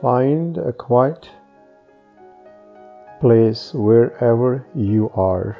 [0.00, 1.30] Find a quiet
[3.18, 5.56] place wherever you are.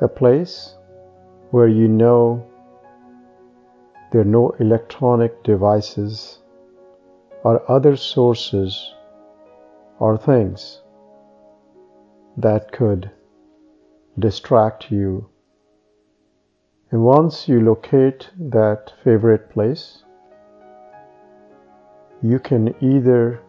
[0.00, 0.76] A place
[1.50, 2.46] where you know
[4.12, 6.38] there are no electronic devices
[7.42, 8.94] or other sources
[9.98, 10.82] or things
[12.36, 13.10] that could
[14.18, 15.28] distract you.
[16.92, 20.04] And once you locate that favorite place,
[22.22, 23.40] you can either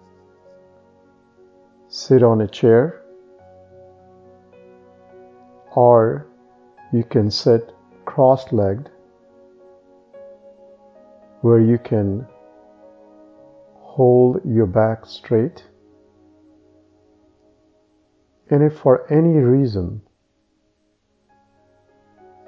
[1.89, 3.01] sit on a chair
[5.75, 6.27] or
[6.93, 7.73] you can sit
[8.05, 8.89] cross legged
[11.41, 12.25] where you can
[13.75, 15.65] hold your back straight.
[18.49, 20.01] And if for any reason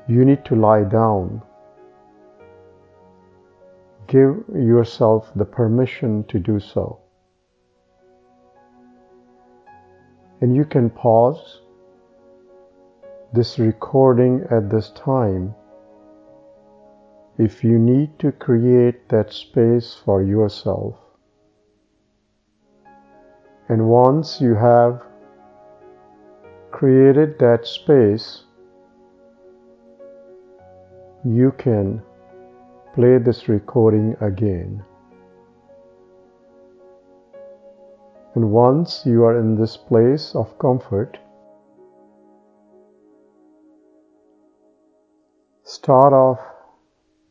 [0.07, 1.41] you need to lie down,
[4.13, 6.99] give yourself the permission to do so.
[10.39, 11.61] And you can pause
[13.33, 15.55] this recording at this time
[17.39, 20.95] if you need to create that space for yourself.
[23.67, 25.01] And once you have
[26.69, 28.43] created that space,
[31.25, 32.03] you can
[32.93, 34.83] play this recording again.
[38.35, 41.17] And once you are in this place of comfort,
[45.63, 46.39] start off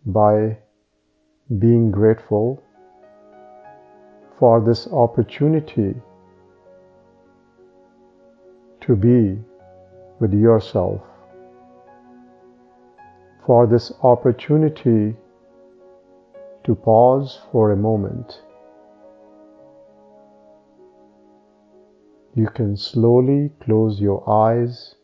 [0.05, 0.59] by
[1.61, 2.61] being grateful
[4.41, 5.95] for this opportunity
[8.81, 9.39] to be
[10.19, 11.01] with yourself,
[13.47, 15.15] for this opportunity
[16.65, 18.43] to pause for a moment.
[22.35, 24.95] You can slowly close your eyes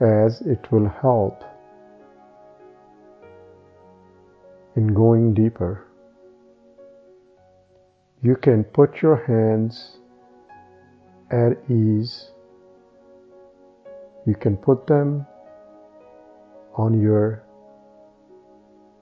[0.00, 1.42] as it will help
[4.76, 5.86] in going deeper.
[8.22, 9.98] You can put your hands
[11.30, 12.30] at ease.
[14.26, 15.26] You can put them
[16.74, 17.45] on your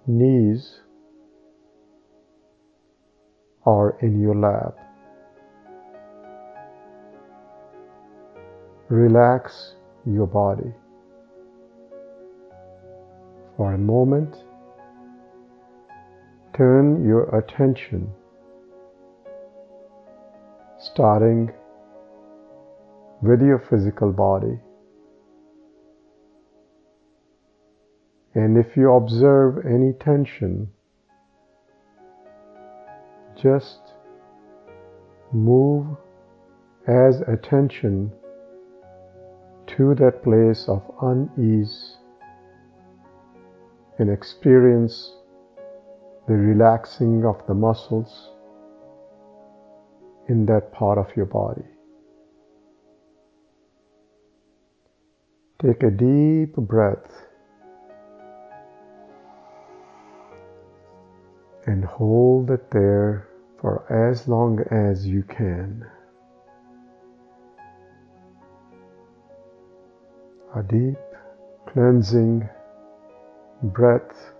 [0.06, 0.80] knees
[3.66, 4.76] are in your lap.
[8.88, 10.72] Relax your body.
[13.56, 14.36] For a moment,
[16.54, 18.10] turn your attention
[20.78, 21.50] starting
[23.22, 24.58] with your physical body.
[28.34, 30.68] And if you observe any tension,
[33.40, 33.80] just
[35.32, 35.86] move
[36.86, 38.12] as attention
[39.66, 41.96] to that place of unease
[43.98, 45.12] and experience
[46.26, 48.30] the relaxing of the muscles
[50.28, 51.62] in that part of your body.
[55.62, 57.23] Take a deep breath
[61.66, 63.28] and hold it there
[63.60, 65.84] for as long as you can.
[70.56, 70.98] A deep
[71.66, 72.48] cleansing
[73.62, 74.32] breath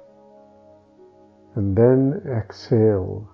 [1.57, 3.29] and then exhale.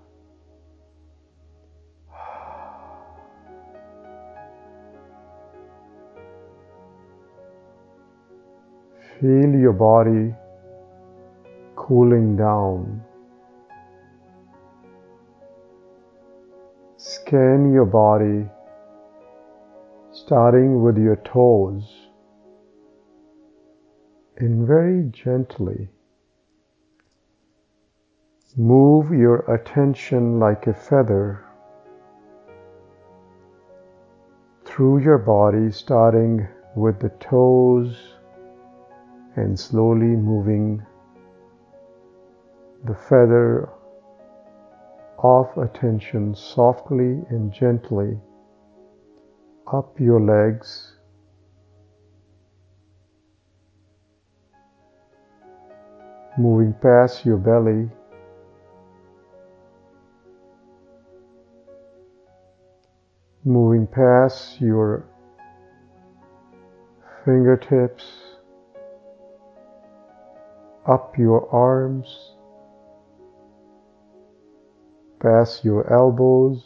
[9.21, 10.35] Feel your body
[11.77, 13.05] cooling down.
[17.03, 18.47] Scan your body
[20.13, 21.91] starting with your toes
[24.37, 25.89] and very gently
[28.55, 31.43] move your attention like a feather
[34.67, 36.47] through your body, starting
[36.77, 37.97] with the toes
[39.37, 40.85] and slowly moving
[42.85, 43.71] the feather
[45.23, 48.19] off attention softly and gently
[49.71, 50.97] up your legs.
[56.39, 57.91] Moving past your belly.
[63.45, 65.05] Moving past your
[67.25, 68.05] fingertips,
[70.87, 72.33] up your arms,
[75.21, 76.65] past your elbows,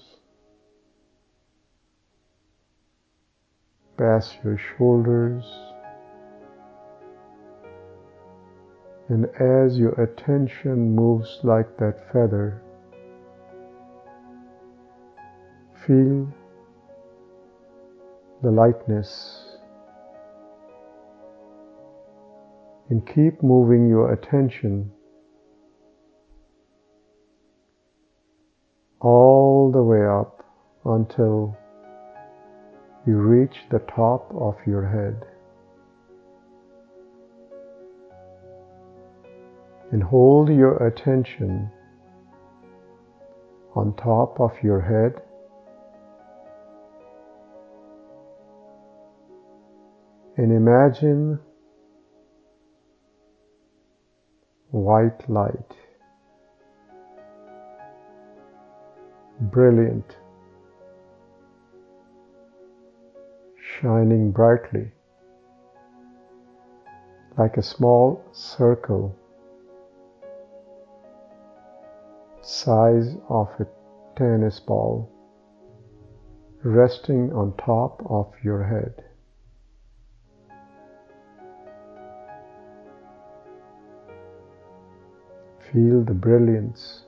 [3.99, 5.45] pass your shoulders.
[9.09, 12.63] And as your attention moves like that feather,
[15.87, 16.27] feel
[18.43, 19.59] the lightness.
[22.89, 24.91] And keep moving your attention
[29.05, 30.43] all the way up
[30.87, 31.55] until
[33.07, 35.29] you reach the top of your head.
[39.93, 41.71] And hold your attention
[43.77, 45.21] on top of your head.
[50.39, 51.39] And imagine
[54.71, 55.84] white light.
[59.41, 60.17] Brilliant,
[63.81, 64.91] shining brightly
[67.37, 69.17] like a small circle
[72.43, 73.67] size of a
[74.17, 75.11] tennis ball
[76.63, 78.95] resting on top of your head.
[85.73, 87.05] Feel the brilliance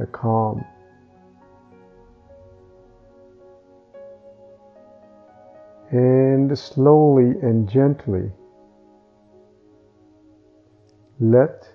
[0.00, 0.64] the calm.
[5.90, 8.30] And slowly and gently
[11.20, 11.68] let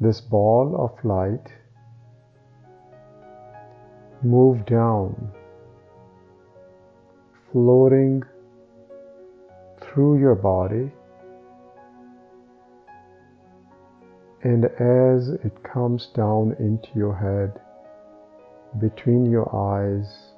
[0.00, 1.52] this ball of light
[4.22, 5.32] move down,
[7.50, 8.22] floating
[9.80, 10.92] through your body
[14.42, 17.60] And as it comes down into your head,
[18.80, 20.32] between your eyes,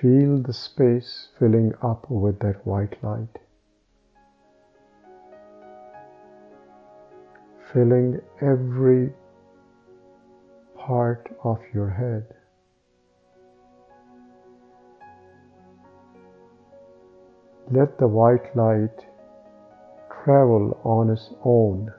[0.00, 3.38] feel the space filling up with that white light.
[7.72, 9.12] Filling every
[10.76, 12.26] part of your head.
[17.70, 19.06] Let the white light
[20.24, 21.92] travel on its own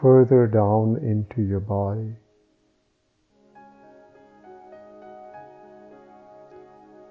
[0.00, 2.16] further down into your body.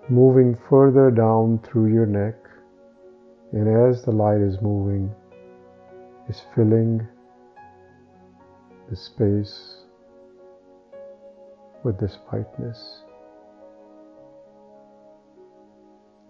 [0.10, 2.36] Moving further down through your neck,
[3.51, 5.13] and as the light is moving,
[6.28, 7.07] is filling
[8.90, 9.84] the space
[11.84, 13.04] with this whiteness.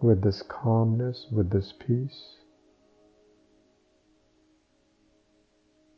[0.01, 2.35] With this calmness, with this peace,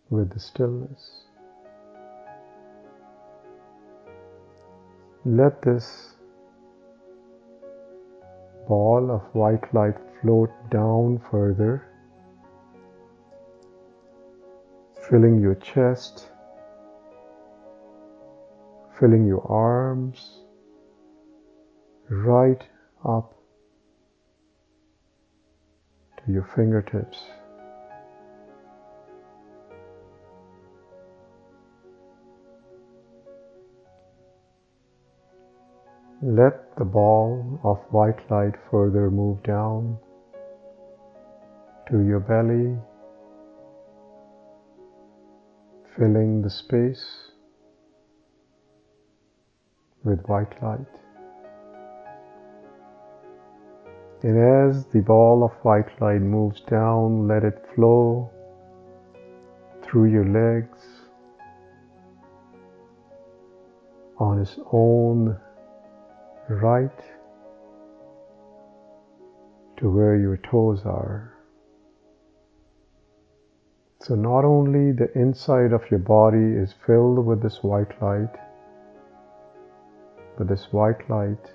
[0.09, 1.25] with the stillness.
[5.23, 6.15] Let this
[8.67, 11.85] ball of white light float down further,
[15.07, 16.27] filling your chest,
[18.99, 20.39] filling your arms,
[22.09, 22.63] right
[23.05, 23.40] up
[26.25, 27.19] to your fingertips.
[36.23, 39.97] Let the ball of white light further move down
[41.89, 42.77] to your belly,
[45.97, 47.31] filling the space
[50.03, 51.00] with white light.
[54.23, 58.29] And as the ball of white light moves down, let it flow
[59.81, 60.77] through your legs
[64.19, 65.35] on its own
[66.49, 66.99] right
[69.77, 71.33] to where your toes are.
[74.01, 78.35] So not only the inside of your body is filled with this white light,
[80.37, 81.51] but this white light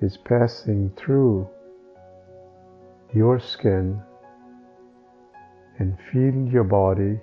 [0.00, 1.46] is passing through
[3.14, 4.02] your skin
[5.78, 7.20] and feel your body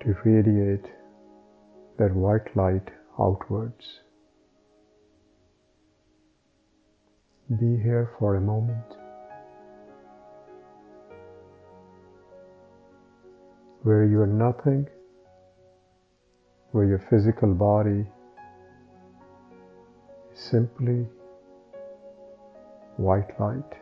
[0.00, 0.86] to radiate
[1.98, 2.88] that white light
[3.20, 4.00] outwards.
[7.50, 8.96] Be here for a moment
[13.82, 14.86] where you are nothing,
[16.72, 18.06] where your physical body
[20.50, 21.06] simply
[22.96, 23.72] white light.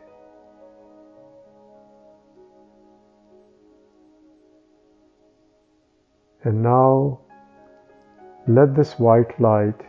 [6.43, 7.19] And now
[8.47, 9.81] let this white light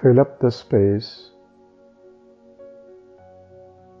[0.00, 1.30] fill up the space.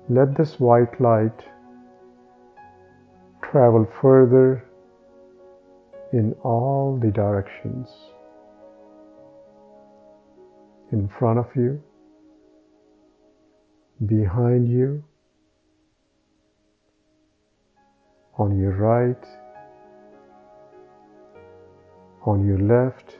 [0.08, 1.44] Let this white light
[3.42, 4.64] travel further
[6.12, 8.13] in all the directions.
[10.94, 11.82] In front of you,
[14.06, 15.02] behind you,
[18.38, 19.26] on your right,
[22.24, 23.16] on your left,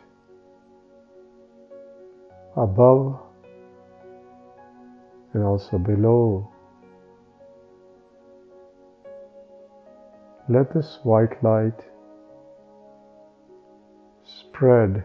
[2.57, 3.19] above,
[5.33, 6.49] and also below.
[10.49, 11.81] Let this white light
[14.23, 15.05] spread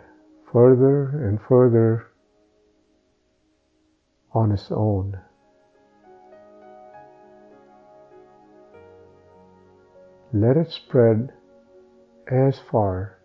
[0.54, 2.09] further and further
[4.34, 5.20] on its own.
[10.32, 11.34] Let it spread
[12.28, 13.18] as far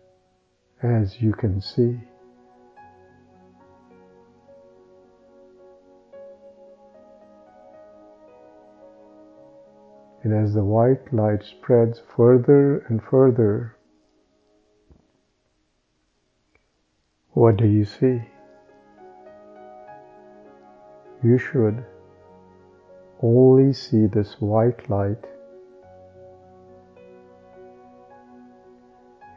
[0.81, 1.99] as you can see.
[10.23, 13.77] And as the white light spreads further and further,
[17.33, 18.23] what do you see?
[21.25, 21.83] You should
[23.23, 25.23] only see this white light.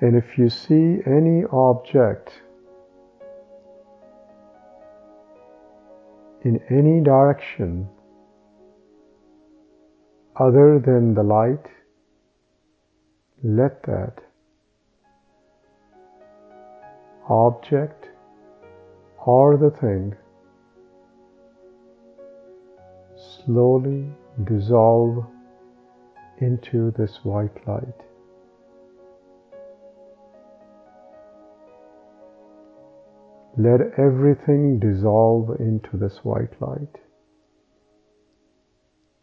[0.03, 2.43] And if you see any object
[6.43, 7.89] in any direction
[10.37, 11.67] other than the light,
[13.43, 14.21] let that
[17.31, 18.11] object
[19.25, 20.15] or the thing
[23.49, 24.05] slowly
[24.45, 25.25] dissolve
[26.43, 28.01] into this white light.
[33.57, 36.95] Let everything dissolve into this white light.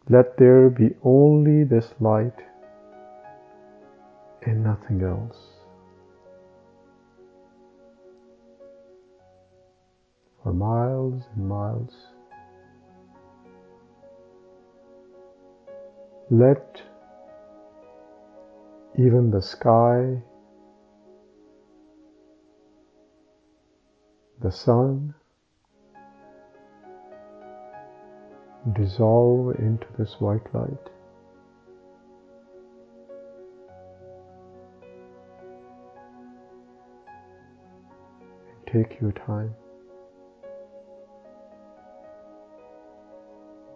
[0.08, 2.40] Let there be only this light
[4.44, 5.38] and nothing else.
[10.42, 11.94] For miles and miles,
[16.30, 16.82] let
[18.98, 20.20] even the sky,
[24.42, 25.14] the sun,
[28.74, 30.70] dissolve into this white light.
[38.48, 39.54] And take your time.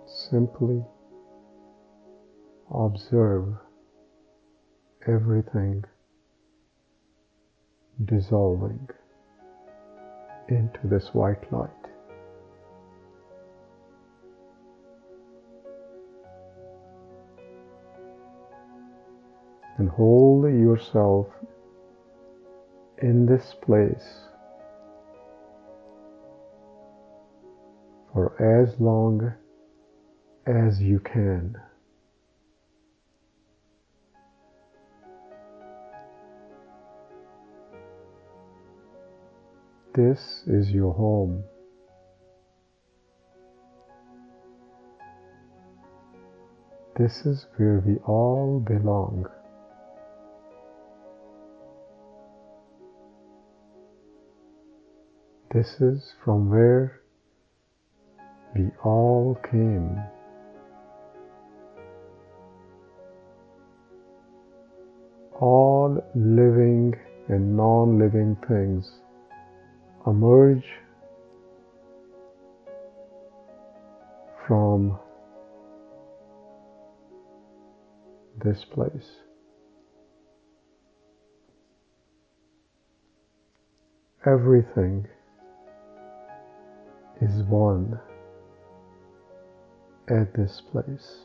[0.07, 0.85] Simply
[2.73, 3.55] observe
[5.07, 5.85] everything
[8.05, 8.89] dissolving
[10.49, 11.71] into this white light.
[19.81, 21.27] and hold yourself
[23.01, 24.29] in this place
[28.13, 29.33] for as long
[30.47, 31.57] as you can.
[39.93, 41.43] This is your home.
[46.97, 49.27] This is where we all belong.
[55.53, 57.01] This is from where
[58.55, 60.01] we all came.
[65.41, 66.95] All living
[67.27, 69.01] and non living things
[70.07, 70.65] emerge
[74.47, 74.99] from
[78.43, 79.17] this place.
[84.27, 85.07] Everything
[87.21, 87.99] is one
[90.09, 91.19] at this place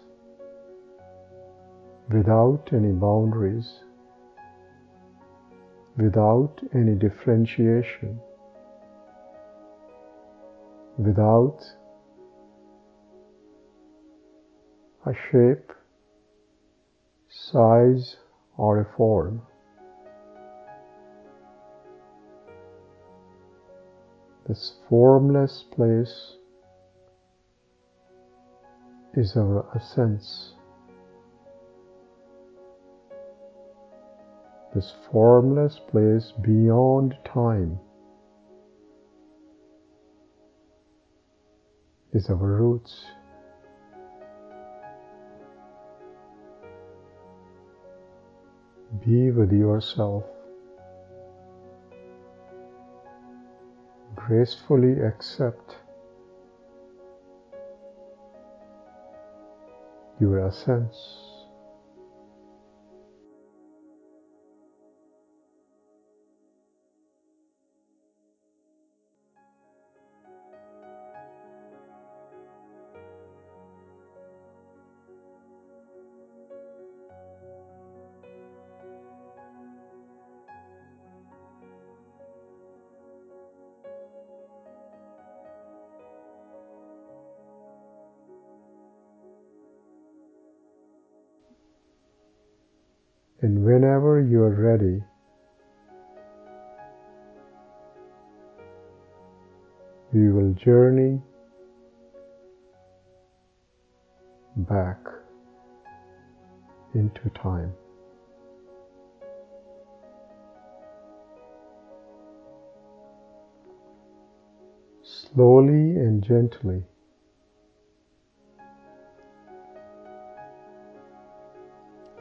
[2.10, 3.80] without any boundaries,
[5.98, 8.20] without any differentiation,
[10.98, 11.60] without
[15.06, 15.72] a shape,
[17.30, 18.18] size,
[18.58, 19.42] or a form.
[24.48, 26.34] this formless place
[29.16, 30.54] is our essence.
[34.76, 37.80] This formless place beyond time
[42.16, 43.04] is our roots.
[49.06, 50.24] Be with yourself.
[54.16, 55.76] Gracefully accept
[60.22, 61.25] your essence.
[94.58, 95.04] Ready,
[100.14, 101.22] we will journey
[104.56, 104.98] back
[106.94, 107.74] into time.
[115.04, 116.84] Slowly and gently.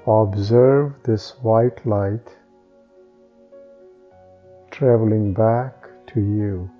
[0.06, 2.36] Observe this white light
[4.70, 6.70] traveling back to you,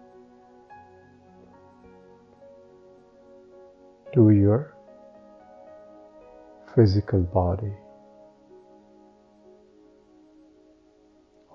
[4.13, 4.75] to your
[6.75, 7.73] physical body.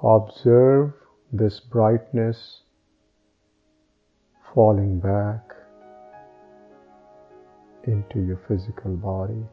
[0.02, 0.92] Observe
[1.32, 2.62] this brightness
[4.56, 5.54] falling back
[7.84, 9.46] into your physical body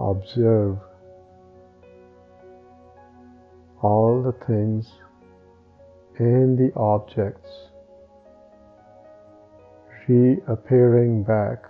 [0.00, 0.78] observe
[3.82, 4.90] all the things
[6.18, 7.70] and the objects
[10.08, 11.62] reappearing back.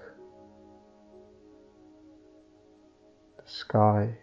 [3.37, 4.15] The sky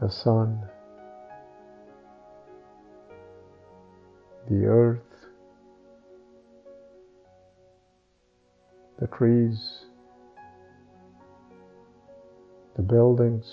[0.00, 0.60] the sun
[4.48, 4.98] the earth
[8.98, 9.81] the trees
[12.92, 13.46] buildings.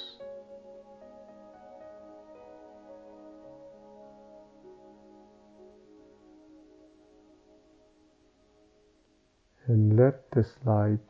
[9.67, 11.09] And let this light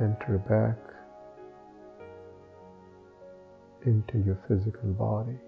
[0.00, 0.76] enter back
[3.86, 5.38] into your physical body.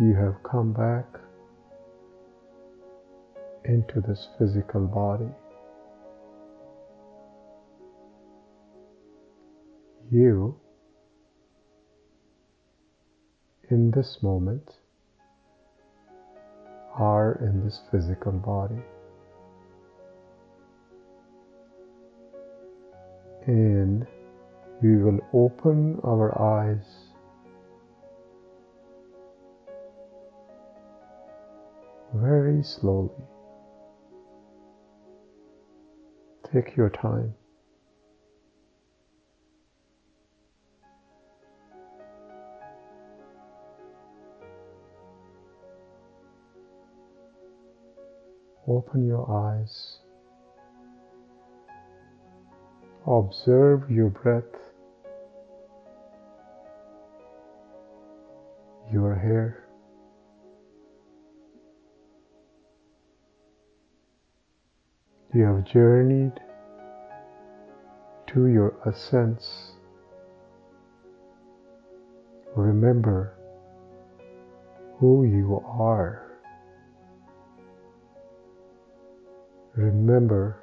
[0.00, 1.06] You have come back
[3.64, 5.30] into this physical body.
[10.10, 10.56] You
[13.70, 14.68] in this moment
[16.94, 18.82] are in this physical body.
[23.46, 24.06] And
[24.82, 26.84] we will open our eyes
[32.14, 33.10] very slowly.
[36.52, 37.34] Take your time.
[48.70, 49.98] Open your eyes.
[53.04, 54.44] Observe your breath,
[58.92, 59.64] your hair.
[65.34, 66.38] You have journeyed
[68.28, 69.72] to your ascents.
[72.54, 73.34] Remember
[75.00, 76.29] who you are.
[79.76, 80.62] Remember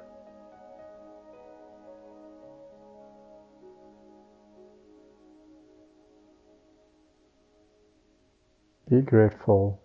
[8.90, 9.80] be grateful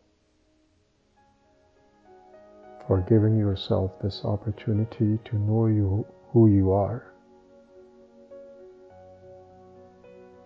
[2.88, 7.14] for giving yourself this opportunity to know you who you are.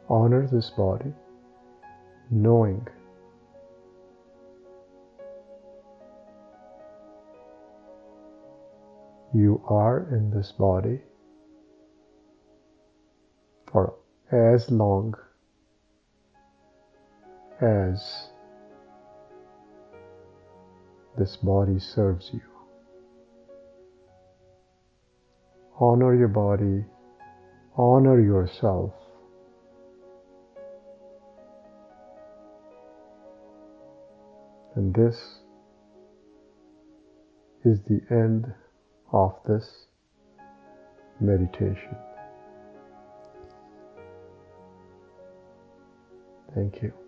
[0.10, 1.14] Honor this body
[2.30, 2.88] knowing
[9.34, 11.00] you are in this body
[13.72, 13.94] for
[14.32, 15.14] as long
[17.62, 18.30] as
[21.18, 22.42] this body serves you.
[25.80, 26.86] Honor your body,
[27.76, 28.94] honor yourself.
[34.76, 35.40] And this
[37.66, 38.54] is the end
[39.12, 39.88] of this
[41.20, 41.96] meditation.
[46.56, 47.07] Thank you.